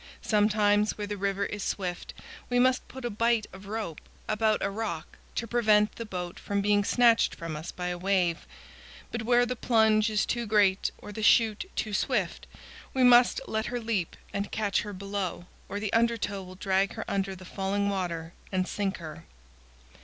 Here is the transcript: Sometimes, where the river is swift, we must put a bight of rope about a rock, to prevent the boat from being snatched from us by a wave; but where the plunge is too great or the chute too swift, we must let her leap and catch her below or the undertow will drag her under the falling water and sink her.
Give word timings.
Sometimes, 0.23 0.97
where 0.97 1.05
the 1.05 1.15
river 1.15 1.45
is 1.45 1.61
swift, 1.61 2.15
we 2.49 2.57
must 2.57 2.87
put 2.87 3.05
a 3.05 3.09
bight 3.11 3.45
of 3.53 3.67
rope 3.67 4.01
about 4.27 4.63
a 4.63 4.69
rock, 4.71 5.19
to 5.35 5.45
prevent 5.45 5.93
the 5.93 6.07
boat 6.07 6.39
from 6.39 6.59
being 6.59 6.83
snatched 6.83 7.35
from 7.35 7.55
us 7.55 7.71
by 7.71 7.89
a 7.89 7.99
wave; 7.99 8.47
but 9.11 9.21
where 9.21 9.45
the 9.45 9.55
plunge 9.55 10.09
is 10.09 10.25
too 10.25 10.47
great 10.47 10.89
or 10.97 11.11
the 11.11 11.21
chute 11.21 11.69
too 11.75 11.93
swift, 11.93 12.47
we 12.95 13.03
must 13.03 13.41
let 13.47 13.67
her 13.67 13.79
leap 13.79 14.15
and 14.33 14.51
catch 14.51 14.81
her 14.81 14.91
below 14.91 15.45
or 15.69 15.79
the 15.79 15.93
undertow 15.93 16.41
will 16.41 16.55
drag 16.55 16.93
her 16.93 17.05
under 17.07 17.35
the 17.35 17.45
falling 17.45 17.87
water 17.87 18.33
and 18.51 18.67
sink 18.67 18.97
her. 18.97 19.25